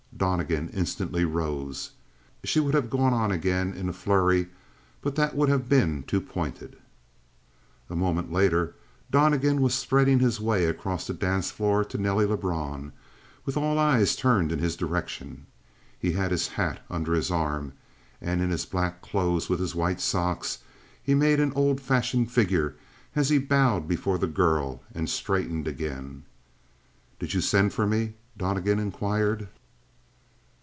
Donnegan 0.17 0.69
instantly 0.69 1.25
rose. 1.25 1.93
She 2.43 2.59
would 2.59 2.75
have 2.75 2.91
gone 2.91 3.11
on 3.11 3.31
again 3.31 3.73
in 3.73 3.89
a 3.89 3.93
flurry; 3.93 4.49
but 5.01 5.15
that 5.15 5.35
would 5.35 5.49
have 5.49 5.67
been 5.67 6.03
too 6.03 6.21
pointed. 6.21 6.77
A 7.89 7.95
moment 7.95 8.31
later 8.31 8.75
Donnegan 9.09 9.61
was 9.63 9.83
threading 9.83 10.19
his 10.19 10.39
way 10.39 10.65
across 10.65 11.07
the 11.07 11.15
dance 11.15 11.49
floor 11.49 11.83
to 11.85 11.97
Nelly 11.97 12.25
Lebrun, 12.27 12.91
with 13.47 13.57
all 13.57 13.79
eyes 13.79 14.15
turned 14.15 14.51
in 14.51 14.59
his 14.59 14.75
direction. 14.75 15.47
He 15.97 16.11
had 16.11 16.29
his 16.29 16.49
hat 16.49 16.83
under 16.87 17.15
his 17.15 17.31
arm; 17.31 17.73
and 18.21 18.41
in 18.41 18.51
his 18.51 18.65
black 18.67 19.01
clothes, 19.01 19.49
with 19.49 19.59
his 19.59 19.73
white 19.73 19.99
stock, 19.99 20.45
he 21.01 21.15
made 21.15 21.39
an 21.39 21.51
old 21.53 21.81
fashioned 21.81 22.29
figure 22.31 22.75
as 23.15 23.29
he 23.29 23.39
bowed 23.39 23.87
before 23.87 24.19
the 24.19 24.27
girl 24.27 24.83
and 24.93 25.09
straightened 25.09 25.67
again. 25.67 26.25
"Did 27.17 27.33
you 27.33 27.41
send 27.41 27.73
for 27.73 27.87
me?" 27.87 28.13
Donnegan 28.37 28.77
inquired. 28.77 29.47